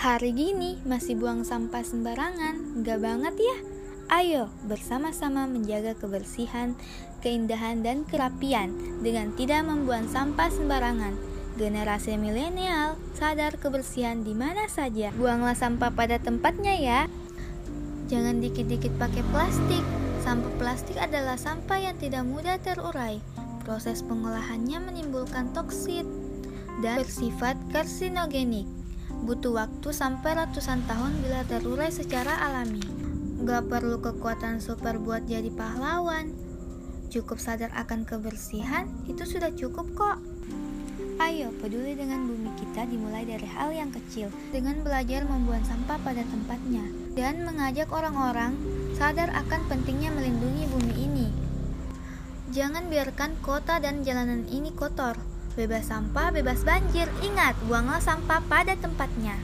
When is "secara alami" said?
31.92-32.82